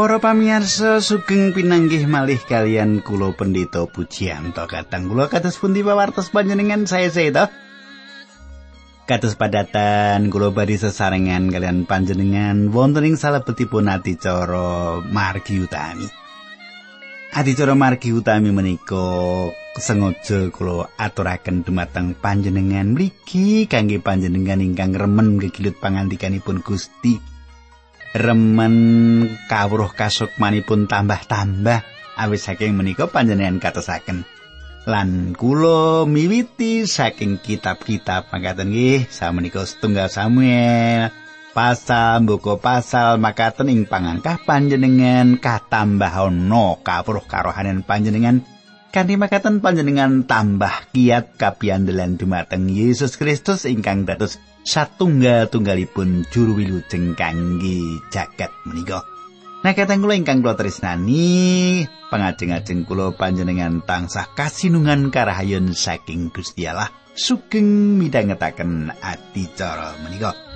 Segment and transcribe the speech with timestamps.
[0.00, 6.88] Para pamirsa sugeng pinanggih malih kalian kula pendeta Pujianto katang kula kados pundi pawartos panjenengan
[6.88, 7.52] saya saya
[9.04, 16.08] Kados padatan kula badhe sesarengan kalian panjenengan wonten ing salebetipun adicara margi utami.
[17.36, 25.76] Adicara margi utami menika sengaja kula aturaken dumateng panjenengan mriki kangge panjenengan ingkang remen gegilut
[25.76, 27.20] pangandikanipun Gusti.
[28.14, 28.74] Remen
[29.46, 31.86] kawruh kasukmanipun tambah-tambah
[32.18, 34.26] awis saking menika panjenengan katosaken
[34.88, 38.32] lan kula miwiti saking kitab-kitab.
[38.32, 41.12] Makaten nggih samenika setunggal Samuel
[41.50, 48.42] pasal buku pasal makaten ing pangangkah panjenengan katambah ana kawruh karohanen panjenengan.
[48.90, 57.98] Kanthi makaten panjenengan tambah kiat kapiandelan dumateng Yesus Kristus ingkang dados satunggal-tunggalipun juru wilujeng kangge
[58.14, 59.02] jagat menika.
[59.66, 66.88] Nah, kateng kula ingkang kula tresnani, pangajeng-ajeng kula panjenengan tansah kasinungan karahayun saking Gusti Allah
[67.18, 70.49] sugeng midhangetaken adicara menika.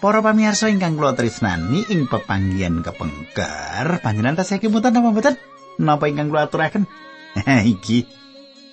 [0.00, 5.36] Para pamirsa ingkang kula tresnani ing pepanggihan kepengker, panjenengan tasih kemutan apa mboten?
[5.76, 6.88] Napa ingkang kula aturaken?
[7.76, 8.08] iki.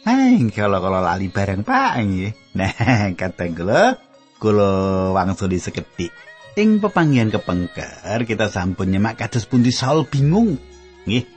[0.08, 2.32] Hai, kalau kalau lali bareng Pak nggih.
[2.56, 2.72] Nah,
[3.20, 4.00] kata kula
[4.40, 4.72] kula
[5.12, 6.16] wangsul seketik.
[6.56, 10.56] Ing pepanggihan kepengker kita sampun nyemak kados pundi Saul bingung.
[11.04, 11.28] Nggih.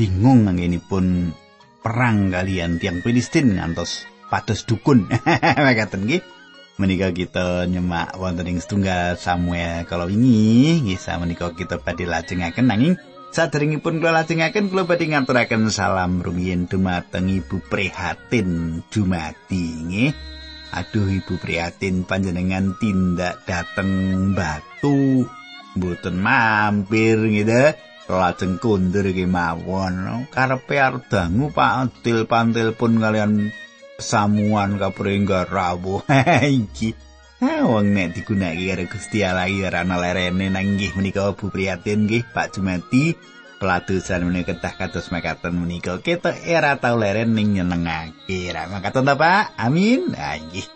[0.00, 0.48] Bingung
[0.88, 1.36] pun
[1.84, 5.12] perang kalian tiang Filistin ngantos pados dukun.
[5.68, 6.39] Makaten nggih.
[6.80, 9.84] Menika kita nyemak wonten ing setunggal Samuel.
[9.84, 12.94] Kalau ini nggih menika kita badhe lajengaken nanging
[13.36, 20.10] saderengipun kula lajengaken kula badhe ngaturaken salam rumiyin dumateng Ibu Prihatin Dumati nggih.
[20.72, 25.28] Aduh Ibu Prihatin panjenengan tindak dateng batu
[25.76, 27.76] mboten mampir gitu
[28.10, 33.54] lajeng kundur kemawon karepe arep dangu Pak Til pantil pun kalian
[34.00, 36.02] samuan kapringga rawuh.
[36.64, 36.96] Iki.
[37.40, 42.04] Wong nek digunakake karo Gusti Allah iki ora ana lerene nang nggih menika Bu Priyatin
[42.04, 43.16] nggih Pak Jumati
[43.56, 45.96] peladusan menika ketah kados mekaten menika.
[46.04, 48.52] Ketok era tau leren ning nyenengake.
[48.52, 49.56] Ra makaten ta Pak?
[49.56, 50.12] Amin.
[50.12, 50.68] Nggih.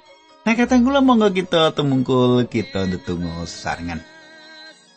[0.44, 4.13] Katang kula monggo kita tumungkul kita ndedonga sarengan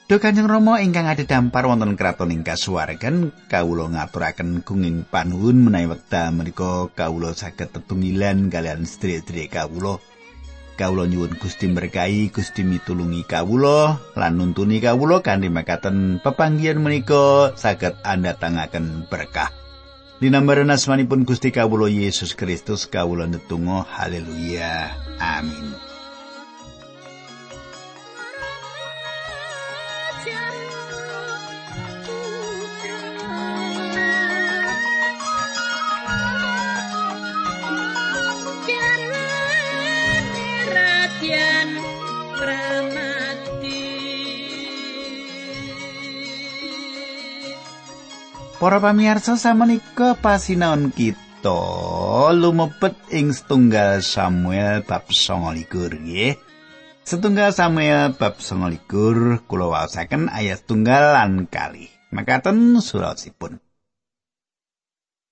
[0.07, 5.91] Duh Kanjeng Rama ingkang ada dampar wonten kraton ing kasuwargan kawula ngaturaken gunging panuwun menawi
[5.91, 10.00] wekdal menika kawula saged tetunggilan kalian sedherek-sedherek kawula.
[10.79, 18.00] Kawula nyuwun Gusti berkahi, Gusti mitulungi kawula lan nuntuni kawula kanthi makaten pepanggihan menika saged
[18.07, 19.51] andhatangaken berkah.
[20.24, 24.88] Dinambaran asmanipun Gusti kawula Yesus Kristus kawula netunggal haleluya.
[25.19, 25.97] Amin.
[48.68, 51.56] Para pamirsa samenika pasinaon kita
[52.36, 55.64] lumebet ing setunggal Samuel bab 29
[56.04, 56.36] nggih.
[57.00, 61.88] Setunggal Samuel bab 29 kula waosaken ayat tunggal lan kali.
[62.12, 63.56] Makaten surasipun.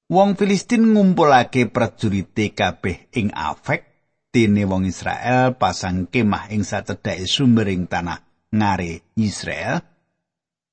[0.07, 3.83] Wong Filistin ngumpulake prajurite kabeh ing Afek
[4.31, 9.94] dene wong Israel pasang kemah ing sacedhake sumber ing tanah ngare Israel.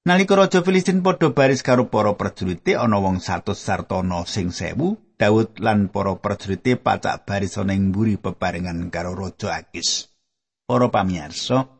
[0.02, 5.62] Nalika raja Filistin padha baris karo para prajurite ana wong 100 sartana sing sewu, Daud
[5.62, 10.10] lan para prajurite pacak baris ana ing mburi bebarengan karo raja Akis.
[10.66, 11.70] Para pamirsa,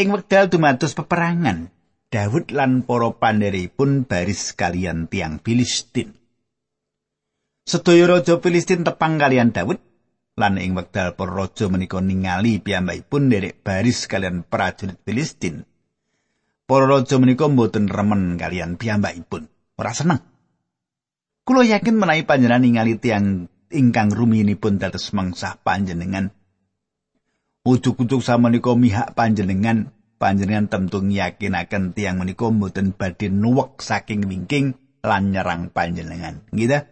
[0.00, 1.68] ing wekdal dumados peperangan,
[2.08, 6.16] Daud lan para pandheripun baris kalian tiang Filistin.
[7.68, 9.76] Sedaya raja Filistin tepang kalian Daud
[10.40, 15.68] lan ing wekdal para raja menika ningali piyambakipun nderek baris kalian prajurit Filistin.
[16.70, 19.50] Para raja menika mboten remen kalian piyambakipun.
[19.74, 20.22] Ora seneng.
[21.42, 26.30] Kulo yakin menawi panjenengan ningali tiang ingkang rumiinipun dados mangsa panjenengan.
[27.66, 29.90] Ujug-ujug samenika mihak panjenengan,
[30.22, 36.46] panjenengan tentu yakinaken tiang menika mboten badhe nuwek saking wingking lan nyerang panjenengan.
[36.54, 36.86] Gitu.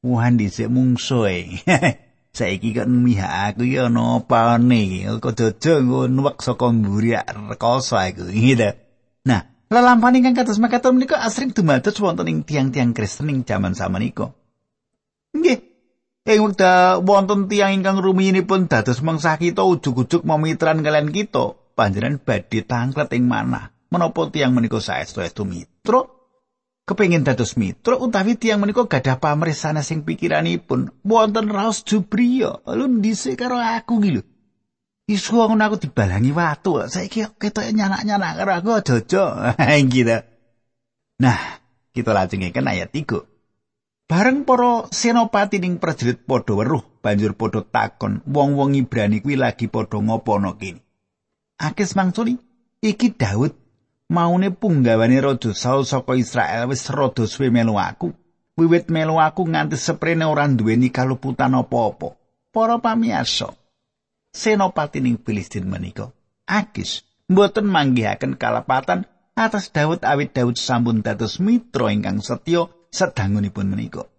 [0.00, 1.60] Wuhan dhisik mungsuhe.
[2.32, 8.88] saiki kok mihak aku ya ana apane kok jojo nuwek saka mburi rekoso aku gitu
[9.30, 14.34] nah lelampahan ingkang kados makaten menika asring dumados wonten ing tiang-tiang Kristen ing jaman samenika
[15.34, 15.58] nggih.
[16.30, 22.60] Ing wekdal wonten tiang ingkang rumiinipun dados mengsah kita ujug-ujug memitran kalian kita panjenengan badhe
[22.66, 23.72] tanglet ing manah.
[23.90, 26.06] Menapa tiang menika saestu-estu mitra?
[26.86, 30.92] Kepengin dados mitra utawi tiang menika gadah pamresana sing pikiranipun.
[31.02, 32.62] Wonten raos jubriya.
[32.68, 34.22] Lu dhisik karo aku iki lho
[35.10, 39.24] isu ngono aku dibalangi watu saiki ketok nyanak-nyanak karo aku jojo
[39.92, 40.18] gitu
[41.18, 41.38] nah
[41.90, 43.30] kita lajengaken ayat 3
[44.10, 50.02] Bareng para senopati ning prajurit padha weruh banjur padha takon wong-wong Ibrani kuwi lagi padha
[50.02, 50.82] ngopono kini.
[51.62, 52.34] Akis mangsuli
[52.82, 53.54] iki Daud
[54.10, 58.10] maune punggawane raja Saul saka Israel wis rada suwe melu aku.
[58.58, 62.18] Wiwit melu aku nganti seprene ora duweni kaluputan apa-apa.
[62.50, 63.54] Para pamirsa,
[64.30, 66.14] senopati ning Filistin menika
[66.50, 69.06] Akis mboten manggihaken kalepatan
[69.38, 74.10] atas Daud awit Daud sampun dados mitra ingkang setya sedangunipun menika.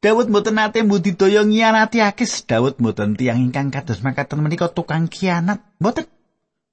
[0.00, 5.60] Daud mboten nate mbudidaya ngianati Akis, Daud mboten tiyang ingkang kados makaten menika tukang kianat.
[5.76, 6.08] Mboten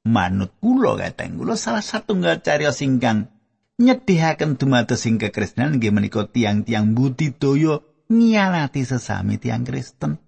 [0.08, 3.32] manut kula kateng kula salah satunggal cariyos ingkang
[3.80, 10.24] nyedihaken dumados ing kekristenan nggih menika tiang-tiang budidaya ngianati sesami tiang Kristen.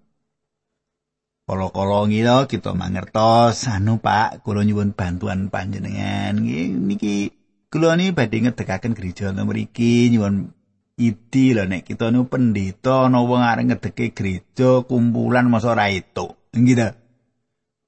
[1.46, 7.30] Kala-kala ngira kita mangertos anu Pak, kula nyuwun bantuan panjenengan nggih niki
[7.70, 10.50] kula ni badhe ngedekaken gereja nang mriki nyuwun
[10.98, 16.34] idi lho nek kita nu pendeta ana wong arep ngedeke gereja kumpulan masa ora itu.
[16.50, 16.90] Nggih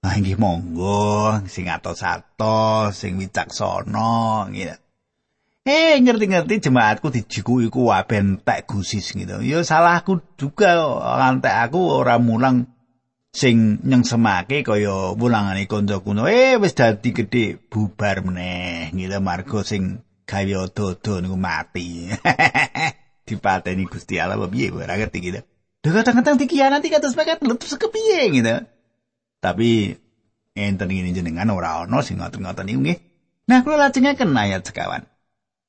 [0.06, 4.78] Ah inggih monggo sing atos-atos, sing wicaksana gitu.
[5.66, 9.42] Eh ngerti-ngerti jemaatku dijiku iku wae entek gusis gitu.
[9.42, 10.78] Ya salahku juga
[11.18, 12.77] lantek aku ora mulang
[13.38, 16.26] sing nyengsemake kaya wulangane kanca kuno.
[16.26, 22.10] Eh wis dadi gedhe bubar meneh gitu margo sing gawe dodo niku mati.
[23.28, 25.40] Dipateni Gusti Allah piye ora ngerti gitu.
[25.78, 28.54] Dhewe kadang-kadang dikianati kados makat lho terus kepiye gitu.
[29.38, 29.94] Tapi
[30.58, 32.98] enten ini jenengan ora ana sing ngoten-ngoten niku nggih.
[33.48, 35.08] Nah, kula lajengaken ayat sekawan.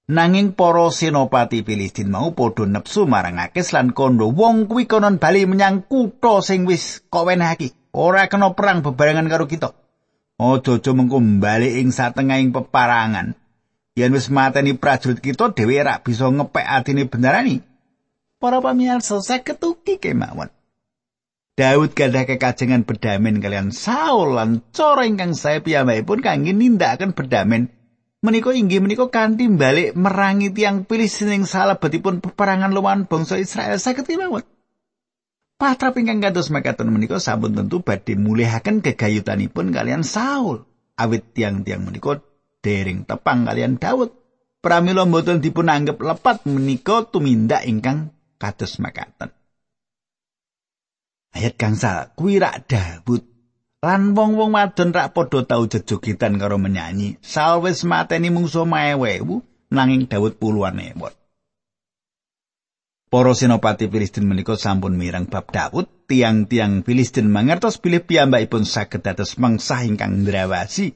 [0.10, 5.46] Nanging para senopati Filistin mau padha nepsu marang Akis lan kondo wong kuwi konon bali
[5.46, 7.78] menyang kutha sing wis kowenake.
[7.94, 9.70] Ora kena perang bebarengan karo kita.
[10.42, 13.38] Aja-aja mengko bali ing satengahing peparangan.
[13.94, 17.62] Yen wis mateni prajurit kita dhewe rak bisa ngepek atine bendarani.
[18.42, 20.50] Para pamirsa saged ugi kemawon.
[21.54, 27.70] Daud gadah kekajengan bedamen kalian Saul lan cara ingkang saya piyambakipun kangge nindakaken bedamen
[28.20, 34.08] menika inggih menika kanthi balik merangi tiang Filistin ing salebetipun peperangan lawan bangsa Israel saged
[34.08, 34.44] kemawon.
[35.60, 40.64] Patrap ingkang kados makaten menika sampun tentu badhe mulihaken gegayutanipun kalian Saul.
[41.00, 42.20] Awit tiang-tiang menika
[42.64, 44.16] dering tepang kalian Daud.
[44.60, 49.32] Pramila mboten dipun anggap lepat menika tumindak ingkang kados makaten.
[51.32, 53.29] Ayat gangsal kuwi rak Daud
[53.80, 57.16] lan wong-wong wadon rak padha tau jejogitan karo menyanyi.
[57.24, 59.40] Saul wis mateni mungsuh maewewu
[59.72, 61.08] nanging Daud puluhan ewu.
[63.10, 69.42] Para senopati Filistin menika sampun mirang bab Daud, tiang-tiang Filistin mangertos bilih piyambakipun saged dados
[69.42, 70.94] mengsah ingkang ndrawasi.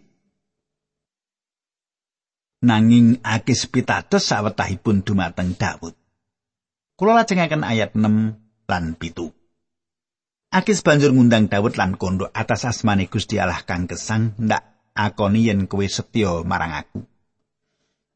[2.64, 5.98] Nanging Akis pitados sawetahipun dumateng Daud.
[6.94, 9.43] Kula lajengaken ayat 6 lan 7.
[10.54, 15.66] Akis banjur ngundang Daud lan kondo atas asmane Gusti Allah kang kesang ndak akoni yen
[15.66, 17.02] kowe setya marang aku.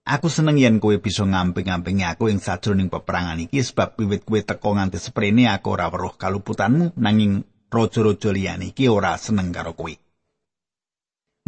[0.06, 4.78] Aku seneng yen kowe bisa ngamping-ngampingi aku ing sajroning peperangan iki sebab wiwit kowe teko
[4.78, 7.42] nganti seprene aku ora weruh kaluputanmu nanging
[7.74, 9.98] raja-raja liyane iki ora seneng karo kowe.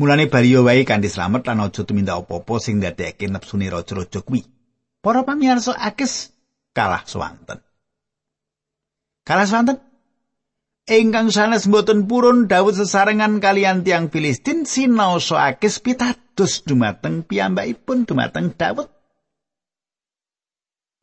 [0.01, 4.41] Mulane baliyo wae kanthi slamet lan aja tumindak apa-apa sing ndadekake nepsune raja-raja kuwi.
[5.05, 6.33] Para pamirsa Akis
[6.73, 7.61] kalah swanten.
[9.21, 9.77] Kalah swanten
[10.89, 18.57] ingkang sanes mboten purun Daud sesarengan kalian tiang Filistin sinaosa akis pitados dumateng piyambakipun dumateng
[18.57, 18.89] Daud.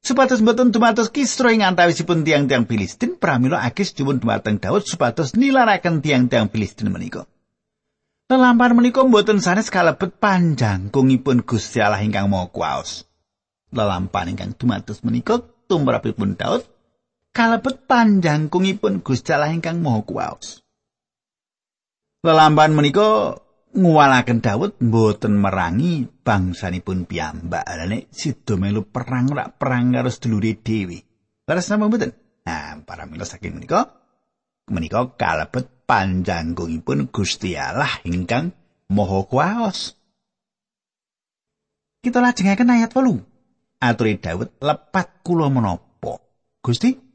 [0.03, 6.03] Supados mboten dumados kisro ing antawisipun tiang-tiang Filistin, pramila akis jumun dumateng Daud supados nilaraken
[6.03, 7.27] tiang-tiang Filistin menika.
[8.27, 13.07] Lelampar menika mboten sanes kalebet panjangkungipun Gusti Allah ingkang Maha Kuwas.
[13.71, 16.67] Lelampar ingkang dumados menika tumrapipun Daud
[17.37, 20.65] kalebet panjangkungipun Gusti Allah ingkang Maha Kuwas.
[22.25, 23.37] Lelampan menika
[23.77, 27.69] nguwalaken Daud mboten merangi bangsanipun piyambak.
[27.85, 31.05] Nek sida melu perang rak perang karo sedulure dhewe.
[31.45, 32.11] Leres napa mboten?
[32.49, 33.93] Nah, para mila saking menika
[34.73, 38.57] menika kalebet panjanggungipun Gusti Allah ingkang
[38.89, 39.93] Maha Kuwas.
[42.01, 43.21] Kita lajengaken ayat 8.
[43.77, 46.17] Aturi Daud, "Lepat kula menapa?"
[46.65, 47.06] Gusti,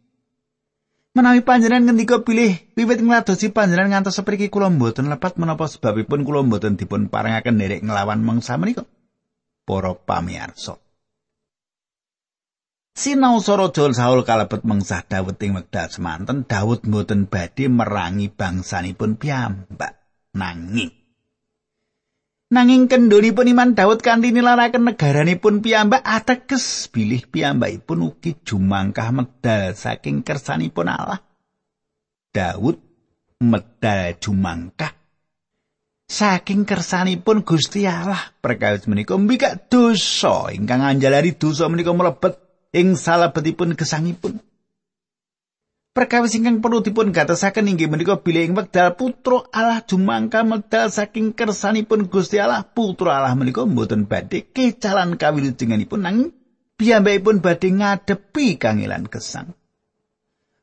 [1.12, 6.44] menawi panjenengan ngendika pilih wiwit ngladosi panjenengan ngantos sepriki kula mboten lepat menapa sebabipun kula
[6.48, 8.88] mboten dipun paringaken nderek nglawan mangsa menika.
[9.62, 10.82] Para pamirsa,
[12.91, 19.15] Sinau soro Jol Saul kalebet mengsah Daud ing wekdal semanten Daud mboten badhe merangi bangsanipun
[19.15, 19.96] piyambak
[20.36, 21.00] nanging
[22.51, 30.20] Nanging kendhonipun iman Daud kanthi nilaraken negaranipun piyambak ateges bilih piyambakipun ugi jumangkah medal saking
[30.20, 31.24] kersanipun Allah.
[32.36, 32.75] Daud
[33.39, 34.91] medal jumangkah
[36.12, 42.36] saking kersanipun Gusti Allah perkawis menika mbikak dosa ingkang anjalari dosa menika mlebet
[42.75, 44.43] ing salebetipun gesangipun.
[45.91, 51.36] Perkawis ingkang perlu dipun gatosaken inggih menika bilih ing wekdal putra Allah jumangka medal saking
[51.36, 56.31] kersanipun Gusti Allah putra Allah menika mboten badhe kecalan kawilujenganipun nanging
[56.79, 59.51] piyambakipun badhe ngadepi kangilan kesang.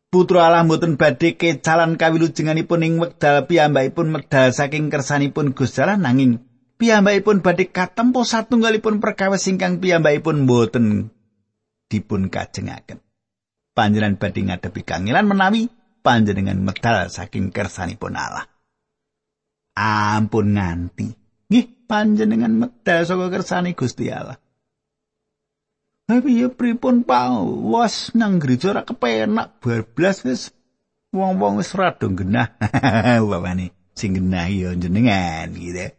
[0.08, 6.40] Putra Allah mboten badhe kecalan kawilujenganipun ing wekdal piyambakipun medal saking kersanipun Gusti Allah nanging
[6.80, 11.12] piyambakipun badhe katempo satunggalipun perkawis ingkang piyambakipun mboten
[11.92, 13.04] dipun kajengaken.
[13.78, 15.70] Panjenengan badhe ngadepi kangilan menawi
[16.02, 18.50] panjenengan medal saking kersanipun Allah.
[19.78, 21.14] Ampun nganti.
[21.46, 24.34] Nggih, panjenengan medal saka kersane Gusti Allah.
[26.10, 30.50] Tapi ya pripun pawas nang gereja ora kepenak bablas wis
[31.14, 32.58] wong-wong wis rada genah.
[33.22, 35.97] Bawane sing genah ya jenengan gitu.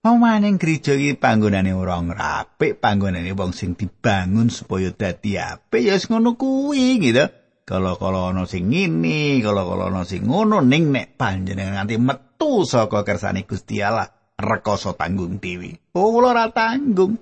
[0.00, 6.40] Pamaning gereja iki panggonane ora ngrapik, panggonane wong sing dibangun supaya dadi apik ya ngono
[6.40, 7.28] kuwi gitu.
[7.68, 13.44] Kalau-kalau ana sing ngene, kalau-kalau ana sing ngono ning nek panjenengan nganti metu saka kersane
[13.44, 14.08] Gusti Allah,
[14.40, 15.76] rekoso tanggung dewi.
[15.92, 17.20] Oh, kula ora tanggung.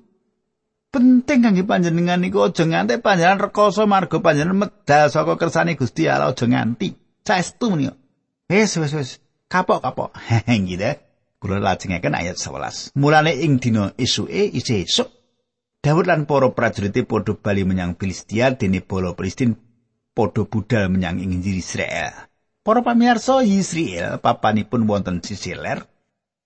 [0.95, 6.31] Penting kangge panjenengan niku aja nganti panjenengan rekoso marga panjenengan medal saka kersane Gusti Allah
[6.31, 6.95] aja nganti.
[7.27, 7.99] Saestu menika.
[8.47, 9.11] Wis wis wis.
[9.51, 10.15] Kapok-kapok.
[10.47, 11.08] gitu.
[11.39, 12.99] Kula lajengaken ayat 11.
[12.99, 15.07] Mulane ing dina esuke isih esuk
[15.79, 19.55] Daud lan para prajurit padha bali menyang Filistia dene bala Filistin
[20.11, 22.27] padha budal menyang ing Israel.
[22.67, 25.87] Para pamirsa Israel papanipun wonten sisi ler.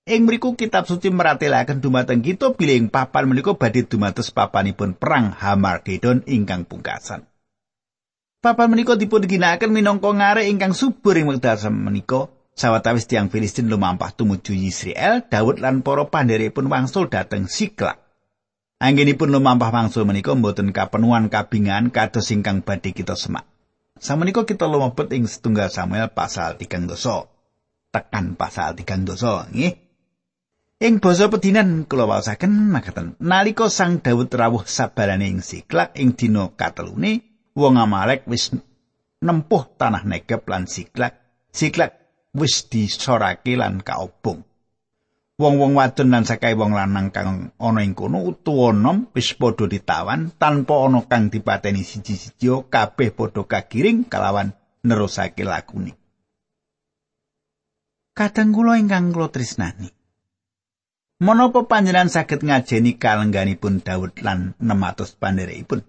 [0.05, 6.29] Ing mriku kitab suci meratelaken dumateng kita bilih papan menika badhe dumados papanipun perang Hamargedon
[6.29, 7.25] ingkang pungkasan.
[8.45, 14.13] Papan menika dipun ginakaken minangka ngare ingkang subur ing wekdal menika Sawetawis tiang Filistin lumampah
[14.13, 18.05] tumuju Israel, Daud lan para pandherepun wangsul dhateng Siklak.
[18.77, 23.49] Anggenipun lumampah wangsul menika mboten kapenuan kabingan kados ingkang badhe kita semak.
[24.03, 27.31] Samenika kita lumebet ing setunggal Samuel pasal 3 dosa.
[27.95, 29.79] Tekan pasal 3 dosa, nggih.
[30.83, 33.15] Ing basa pedinan kula waosaken makaten.
[33.23, 37.23] Nalika Sang Daud rawuh sabarane ing Siklak ing dina katelune,
[37.55, 38.51] wong Amalek wis
[39.23, 41.23] nempuh tanah Negeb lan Siklak.
[41.55, 42.02] Siklak
[42.33, 44.41] wis disorake lan kaobong.
[45.41, 50.31] Wong-wong wadon lan sakai wong lanang kang ana ing kono utawa nom wis padha ditawan
[50.37, 54.53] tanpa ana kang dipateni siji-siji kabeh padha kagiring kalawan
[54.85, 55.97] nerusake lakune.
[58.13, 59.89] Kadang kula ingkang kula tresnani.
[61.23, 65.81] Menapa panjenengan saged ngajeni kalengganipun Daud lan 600 pandherekipun?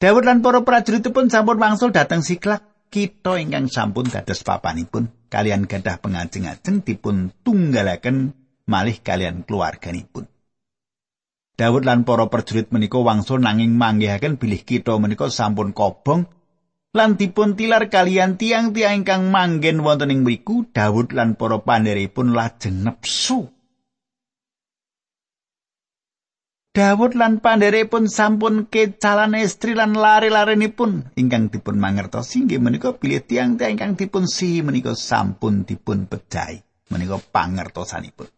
[0.00, 6.02] Daud lan para prajuritipun sampun wangsul dhateng Siklak kita ingkang sampun dados papanipun kalian gadah
[6.02, 8.34] pengajeng-ajeng dipun tunggalaken
[8.66, 10.26] malih kalian keluarganipun.
[11.54, 16.26] Daud lan para prajurit menika wangsul nanging manggihaken bilih kita menika sampun kobong
[16.90, 22.82] lan dipun tilar kalian tiang-tiang ingkang manggen wonten ing mriku Daud lan para pandheripun lajeng
[22.82, 23.46] nepsu
[26.70, 33.74] Dawud lan pandherepun sampun kecalan estri lan lari-larenipun ingkang dipun mangertosi inggih menika pilih tiang-tiang
[33.74, 36.62] ingkang dipun si menika sampun dipun pejahi
[36.94, 38.30] menika pangertosanipun.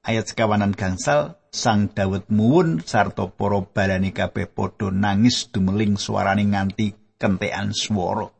[0.00, 7.20] Ayat sekawanan gangsal Sang Dawud muwun sarta para balani kabeh padha nangis dumeling suarane nganti
[7.20, 8.32] kentekan swara.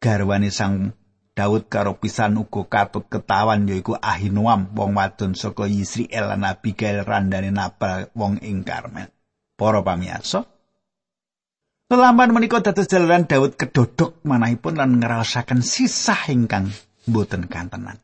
[0.00, 0.96] Garwane Sang
[1.38, 7.54] Daud karo pisan uga katut ketawan yaiku Ahinoam wong wadon saka Israel lan Abigail randane
[7.54, 9.06] Nabal wong ing Karmel.
[9.54, 10.42] Para pamirsa,
[11.88, 16.74] Lelaman menika dados jalaran Daud kedodok manahipun lan ngrasaken sisah ingkang
[17.06, 18.02] boten kantenan.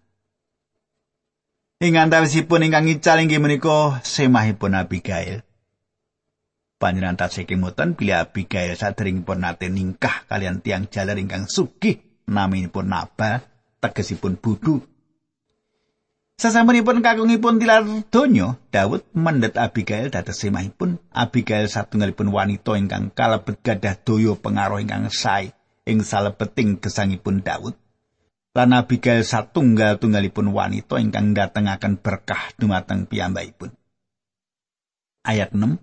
[1.82, 5.42] Ing antawisipun ingkang ical inggih menika semahipun Abigail.
[6.78, 13.44] Panjenengan tasih kemutan bilih Abigail saderengipun nate ningkah kalian tiang jalar ingkang sugih naminipun Nabal
[13.80, 14.80] tegesipun budu.
[16.34, 20.98] Sasampunipun kakungipun tilar donya, Daud mendhet Abigail dados semahipun.
[21.14, 25.54] Abigail satunggalipun wanita ingkang kalebet gadah daya pengaruh ingkang sae
[25.86, 27.78] ing salebeting gesangipun Daud.
[28.54, 33.70] Lan Abigail satunggal-tunggalipun wanita ingkang datengaken berkah dumateng piyambakipun.
[35.22, 35.78] Ayat 6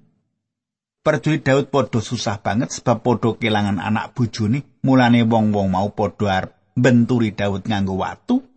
[1.01, 7.33] Perjulit Daud padha susah banget sebab padha kelangan anak bojone, mulane wong-wong mau padha benturi
[7.33, 8.51] Daud nganggo watu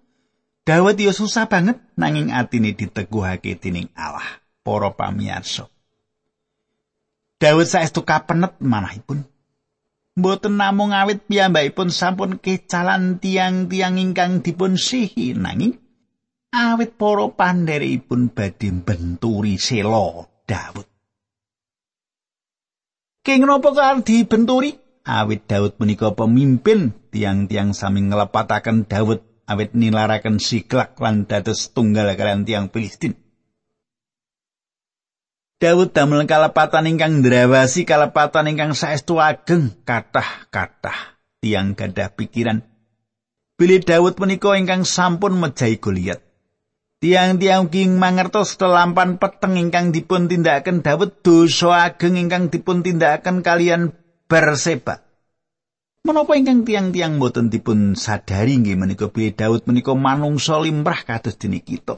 [0.64, 4.40] Dawet ya susah banget nanging atine diteguhake dening Allah.
[4.64, 5.68] Para pamirsa.
[7.36, 9.28] Dawet saestu kapenet manahipun.
[10.16, 15.76] Mboten namung awit piyambakipun sampun kecalan tiang-tiang ingkang dipun sihi nanging
[16.48, 20.86] awit para pandheripun badhe benturi sela Daud.
[23.20, 24.83] Keng napa kang dibenturi?
[25.04, 32.48] Awit Daud menika pemimpin tiang-tiang sami nglepataken Daud awit nilaraken siklak lan dados tunggal kalian
[32.48, 33.12] tiang Filistin.
[35.60, 42.64] Daud damel kalepatan ingkang ndrawasi kalepatan ingkang saestu ageng kathah-kathah tiang gadah pikiran.
[43.60, 46.24] Bilih Daud menika ingkang sampun mejahi Goliat.
[47.04, 53.92] Tiang-tiang king mangertos telampan peteng ingkang dipun tindakaken Daud dosa ageng ingkang dipun tindakaken kalian
[54.24, 55.04] Berseba.
[56.04, 61.64] Menapa ingkang tiang-tiang boten dipun sadari nggih menika bilih Daud menika manungsa limrah kados dene
[61.64, 61.96] kita.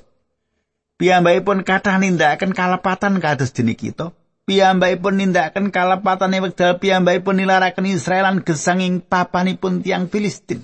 [0.99, 4.15] Piyambakipun kathah nindakaken kalepatan kados dene kita.
[4.47, 10.63] Piyambakipun nindakaken kalepatan ing wekdal piyambakipun nilaraken Israel lan gesang ing papanipun tiang Filistin.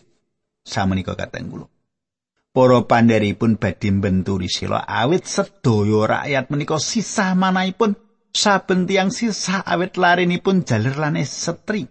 [0.63, 1.67] Samenika kateng kula.
[2.55, 7.99] Para pandheripun badhe mbenturi sila awit sedaya rakyat menika sisah manahipun
[8.33, 11.87] saben tiang sisah awit larinipun jaler lan setri.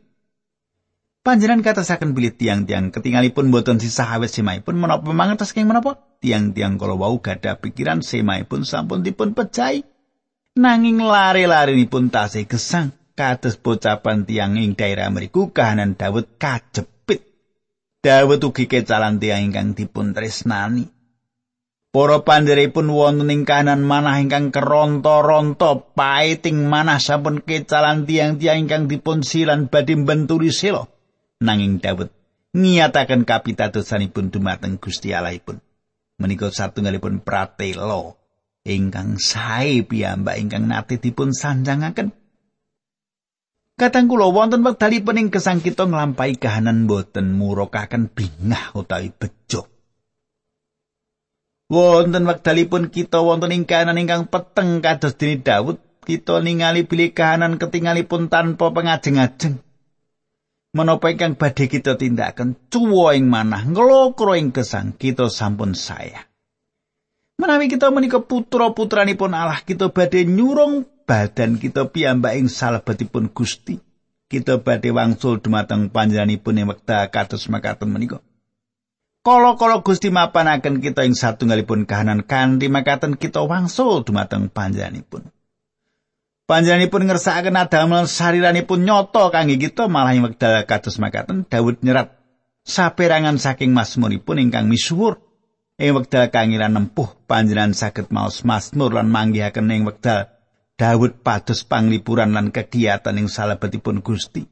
[1.22, 6.02] Panjenengan katasaken bilih tiang-tiang ketingalipun boten sisah awet semaipun menapa mangertos keng menapa?
[6.18, 9.86] Tiang-tiang kala wau gadah pikiran semaipun sampun dipun pecai.
[10.58, 17.22] Nanging lari-larinipun tasih gesang kados pocapan tiang ing daerah mriku kahanan Daud kajepit.
[18.02, 20.90] Daud ugi kecalan tiang ingkang dipun tresnani.
[21.92, 29.28] Para pandheripun wonten ing kahanan manah ingkang keronto-ronto paiting manah sampun kecalan tiang-tiang ingkang dipun
[29.28, 30.88] silan badhe benturi sila.
[31.42, 32.14] nanging Daud
[32.54, 35.60] ngiyataken kapitadosanipun dumateng Gusti Allahipun.
[36.22, 38.14] Menika satunggalipun pratela
[38.62, 42.14] ingkang sae piyambak ingkang nate dipun sanjangaken.
[43.74, 49.66] Katang kula wonten wekdalipun ing gesang kita nglampahi kahanan boten murokaken bingah utawi bejo.
[51.72, 57.56] Wonten wekdalipun kita wonten ing kahanan ingkang peteng kados dene Daud, kita ningali bilih kahanan
[57.56, 59.64] ketingalipun tanpa pengajeng-ajeng.
[60.72, 66.32] menapa ingkang badhe kita tindakaken cuwa ing manah nglokro ing gesang kita sampun saya
[67.36, 73.84] menawi kita menika putra putranipun Allah kita badhe nyurung badan kita piyambak ing salebetipun Gusti.
[74.32, 78.24] Kita badhe wangsul dumateng panjenenganipun ing wekdal kados makaten menika
[79.22, 85.30] Kala-kala Gusti mapanaken kita ing satunggalipun kahanan kanthi makaten kita wangsul dumateng panjenenganipun.
[86.50, 92.18] Panjenenganipun ngersakaken adamel sariranipun nyoto kangge kita malah ing wekdal kados makaten Daud nyerat
[92.66, 95.22] saperangan saking masmuripun ingkang misuwur
[95.78, 100.34] ing wekdal kangiran nempuh panjenengan saged maos masmur lan manggihaken ing wekdal
[100.82, 104.50] Daud pados panglipuran lan kegiatan ing salebetipun Gusti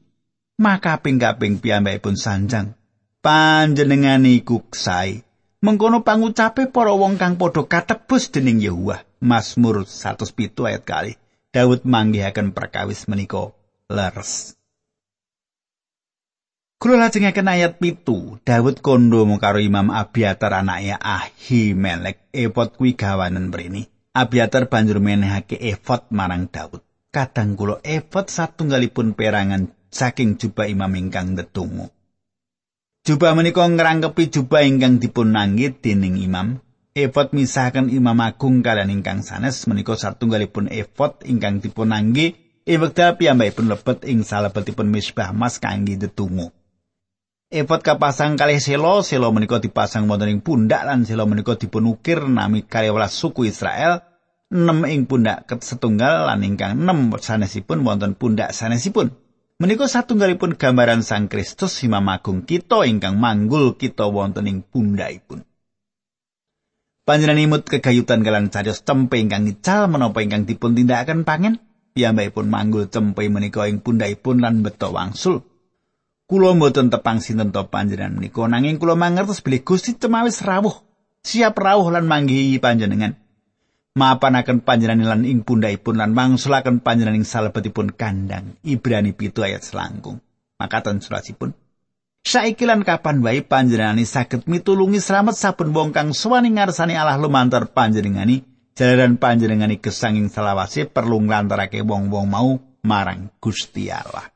[0.62, 2.79] maka ping-kaping piyambakipun sanjang
[3.20, 5.20] panjenengan iku sae
[5.60, 11.12] mengkono pangucape para wong kang padha katebus dening Yehuwa Mazmur 107 ayat kali
[11.52, 13.52] Daud manggihaken perkawis menika
[13.90, 14.54] leres.
[16.80, 23.90] Kula lajengaken ayat pitu, Daud kondo karo Imam Abiatar anaknya Ahimelek epot kuwi gawanen mrene.
[24.16, 26.80] Abiatar banjur menehake efot marang Daud.
[27.10, 31.92] Kadang kula efot satunggalipun perangan saking jubah imam ingkang ndedonga.
[33.00, 36.60] Jubah menika ngrangkepi jubah ingkang dipun nanggit dening imam
[36.90, 42.34] Efot misahaken Imam Agung kalian ingkang sanes menika satunggalipun efot ingkang dipunangge
[42.66, 46.50] ing wekdal piyambakipun lebet ing salebetipun misbah mas kangge detungu.
[47.46, 52.66] Efot kapasang kalih selo, selo menika dipasang wonten ing pundak lan selo menika dipunukir nami
[52.66, 54.02] karyawelas suku Israel,
[54.50, 59.14] nem ing pundak setunggal lan ingkang nem sanesipun wonten pundak sanesipun.
[59.60, 65.44] Menika satunggalipun gambaran Sang Kristus Imam Agung kita ingkang manggul kita wonten ing pundakipun.
[67.04, 71.60] Panjenengan imut kegayutan kalian carios cempe ingkang ical menapa ingkang dipun tindakaken pangen
[71.92, 75.44] piyambakipun manggul cempe menika ing pundhaipun lan beto wangsul.
[76.24, 80.80] Kula mboten tepang sinten to panjenengan menika nanging kula mangertos bilih Gusti temawis rawuh,
[81.20, 83.19] siap rawuh lan manggihi panjenengan.
[84.00, 88.56] Mapanaken panjenengan lan ing pundhaipun lan mangsulaken panjenengan ing salebetipun kandang.
[88.64, 90.24] Ibrani pitu ayat selangkung.
[90.56, 91.52] Makaten surasipun.
[92.24, 97.68] Saiki lan kapan wae panjenengani saged mitulungi slamet saben wong kang suwani ngarsani Allah lumantar
[97.76, 98.40] panjenengani
[98.72, 104.32] jalaran panjenengani gesanging salawase perlu nglantarake wong-wong mau marang Gusti Allah.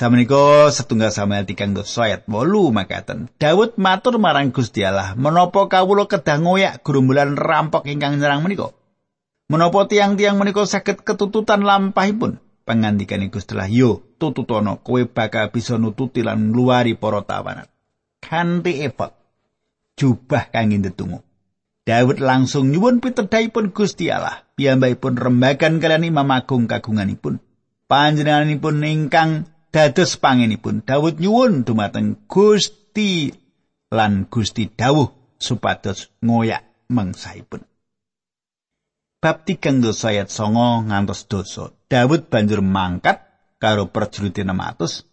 [0.00, 3.28] Sameniko setunggal Samuel tigang dosa ayat wolu makaten.
[3.36, 8.72] Daud matur marang Gusti Allah, menapa kawula kedah ngoyak gerombolan rampok ingkang nyerang menika?
[9.52, 12.40] Menapa tiang-tiang menika saged ketututan lampahipun?
[12.64, 17.68] Pangandikan Gusti Allah, yo tututono kowe bakal bisa nututi lan ngluwari para tawanan.
[18.24, 19.12] Kanthi efot
[20.00, 21.20] jubah kangge ndedonga.
[21.84, 24.48] Daud langsung nyuwun pitedhaipun Gusti Allah.
[24.56, 27.36] Piyambakipun rembagan kalian Imam Agung kagunganipun.
[27.84, 33.30] Panjenenganipun ingkang dados pangenipun Daud nyuwun dumateng Gusti
[33.94, 37.62] lan Gusti dawuh supados ngoyak mangsaipun.
[39.20, 41.70] Bab tigang dosa ayat songo ngantos dosa.
[41.86, 43.22] Daud banjur mangkat
[43.62, 45.06] karo prajurit 600.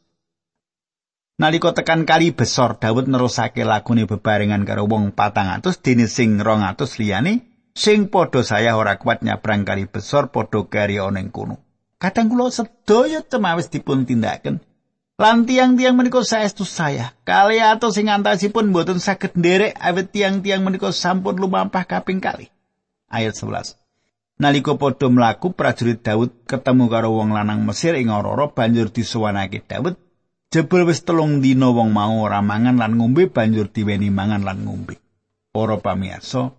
[1.37, 7.45] Nalika tekan kali besar Daud nerusake lakune bebarengan karo wong 400 dene sing 200 liyane
[7.77, 11.66] sing padha saya ora kuat nyabrang kali besar padha kari ana ing kono.
[11.97, 14.61] Kadang kula sedaya cemawis dipun tindakaken.
[15.17, 17.17] Lan tiang-tiang menika saestu saya.
[17.25, 22.53] Kali atus sing antasipun mboten saged nderek awit tiang-tiang menika sampun lumampah kaping kali.
[23.09, 23.73] Ayat 11.
[24.37, 29.97] Nalika padha mlaku prajurit Daud ketemu karo wong lanang Mesir ing Aurora banjur disuwanake Daud.
[30.53, 35.01] Jebul wis telung dina wong mau ora mangan lan ngombe banjur diweni mangan lan ngombe.
[35.49, 36.53] Para pamirsa,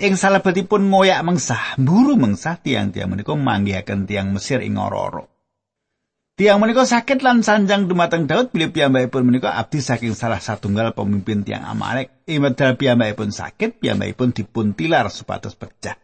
[0.00, 5.28] Ing salebetipun moyak mengsah, mburu mengsah tiang-tiang menika manggihaken tiang Mesir ing ora
[6.32, 11.44] Tiang menika sakit lan sanjang dumateng Daud bilih piyambakipun menika abdi saking salah satunggal pemimpin
[11.44, 12.24] tiang Amalek.
[12.24, 16.00] Ing medal piyambakipun sakit, piyambakipun dipun tilar supados pecah.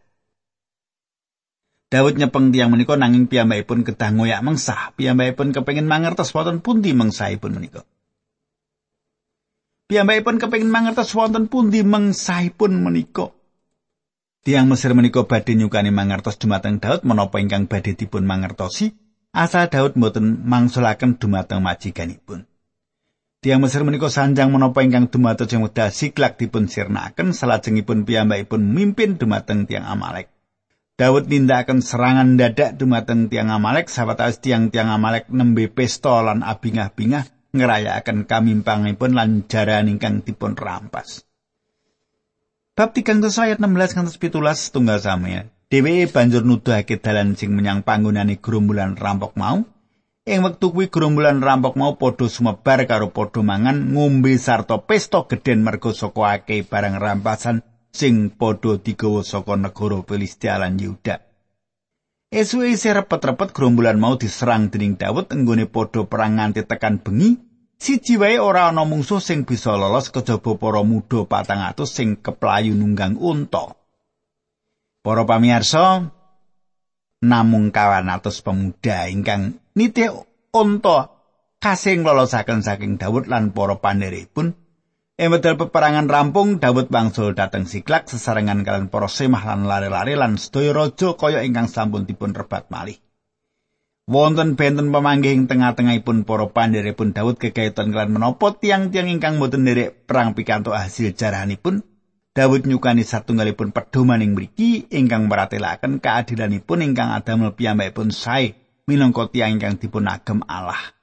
[1.89, 4.93] Daud nyepeng tiang menika nanging piyambakipun kedah ngoyak mengsah.
[4.93, 7.81] Piyambakipun kepengin mangertos wonten pundi mengsahipun menika.
[9.89, 13.33] Piyambakipun kepengin mangertos wonten pundi mengsahipun menika.
[14.39, 18.95] Tiang Mesir menika badhe nyukani mangertos dumateng Daud menapa ingkang badhe dipun mangertosi
[19.35, 22.47] asal Daud mboten mangsulaken dumateng majikanipun.
[23.43, 29.19] Tiang Mesir menika sanjang menapa ingkang dumados ing wedal siklak dipun sirnaken salajengipun piyambakipun mimpin
[29.19, 30.31] dumateng tiang Amalek.
[30.99, 38.27] Daud nindakaken serangan dadak dumateng tiang Amalek sawetawis tiang-tiang Amalek nembe pesta lan abingah-bingah ngerayakaken
[38.27, 41.27] kamimpangipun lan jaran ingkang dipun rampas.
[42.79, 45.35] Bab 3 ayat 16 ngantos 17 tunggal sami.
[45.67, 49.67] Dheweke banjur nuduhake dalan sing menyang panggonane gerombolan rampok mau.
[50.23, 55.59] Ing wektu kuwi gerombolan rampok mau padha sumebar karo padha mangan ngombe sarta pesta gedhen
[55.59, 61.19] mergo saka akeh barang rampasan sing padha digawa saka negara Filistia lan Yuda.
[62.31, 67.48] Esuwe isih repet-repet gerombolan mau diserang dening Daud enggone padha perang nganti tekan bengi
[67.79, 72.75] siji wae ora ana mungsuh sing bisa lolos kejaba para muda patang atus sing keplayu
[72.75, 73.73] nunggang unta.
[74.99, 76.11] Para pamirsa,
[77.23, 80.11] namung kawan atus pemuda ingkang nitih
[80.51, 81.15] unta
[81.63, 84.55] kasing lolosaken saking Daud lan para pandheripun.
[85.19, 90.39] Ing wedal peperangan rampung, Daud bangsul dateng Siklak sesarengan kalian para semah lan lare-lare lan
[90.39, 92.95] sedaya raja kaya ingkang sampun dipun rebat malih.
[94.09, 100.09] Wonten benten pamanggih ing tengah-tengahipun para pandherepun Daud kekaitan kelan menapa tiang-tiang ingkang boten nderek
[100.09, 101.85] perang pikantuk hasil jarahanipun
[102.33, 108.57] Daud nyukani satunggalipun pedoman ing mriki ingkang meratelaken keadilanipun ingkang adamel piyambakipun sae
[108.89, 110.97] minangka tiang ingkang dipun agem Allah.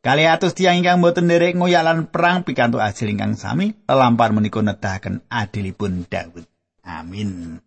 [0.00, 5.20] Kali atus tiang ingkang boten nderek ngoyalan perang pikantuk hasil ingkang sami lelampar menika nedahaken
[5.28, 6.48] adilipun Daud.
[6.80, 7.60] Amin.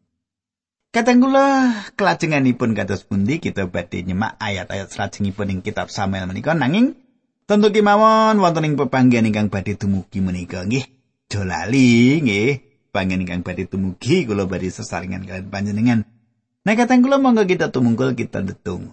[0.91, 3.39] Katenggula kelajenganipun kados pundi?
[3.39, 6.51] Kita badhe nyemak ayat-ayat salajengipun ing kitab Samuel menika.
[6.51, 6.99] Nanging
[7.47, 10.67] tentu kemawon wonten ing pepanggihan ingkang badhe dumugi menika.
[10.67, 10.83] Nggih
[11.31, 12.51] jolali nggih.
[12.91, 15.99] Panggen ingkang badhe dumugi kula badhe sesarengan kalian panjenengan.
[16.67, 18.91] Nah katenggula monggo kita tumungkul kita detung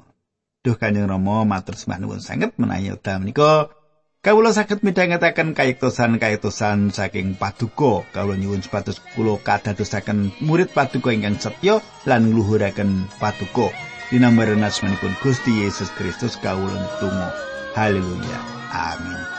[0.63, 3.75] Duh Kanjeng Rama matur sembah nuwun sanget menawi wekdal menika
[4.19, 8.03] Kawula saged midhangetaken kayektosan-kayektosan saking Paduka.
[8.11, 13.71] Kawula nyuwun supados kula kadadosaken murid Paduka ingkang setya lan ngluhuraken Paduka.
[14.11, 17.31] Dinambaran asmanipun Gusti Yesus Kristus kawula netunggal.
[17.79, 18.39] Haleluya.
[18.75, 19.38] Amin.